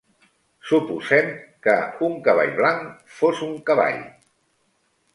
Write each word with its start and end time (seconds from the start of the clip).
Suposem 0.69 1.29
que 1.69 1.77
un 2.09 2.17
cavall 2.31 2.51
blanc 2.63 3.13
fos 3.21 3.47
un 3.53 3.57
cavall. 3.71 4.05